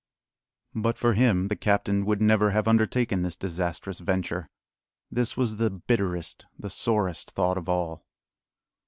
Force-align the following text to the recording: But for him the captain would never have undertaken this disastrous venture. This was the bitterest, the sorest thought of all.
But 0.73 0.97
for 0.97 1.13
him 1.13 1.47
the 1.47 1.55
captain 1.55 2.07
would 2.07 2.23
never 2.23 2.49
have 2.49 2.67
undertaken 2.67 3.21
this 3.21 3.35
disastrous 3.35 3.99
venture. 3.99 4.49
This 5.11 5.37
was 5.37 5.57
the 5.57 5.69
bitterest, 5.69 6.47
the 6.57 6.71
sorest 6.71 7.29
thought 7.29 7.55
of 7.55 7.69
all. 7.69 8.03